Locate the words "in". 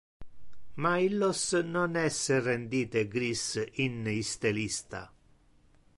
3.85-3.97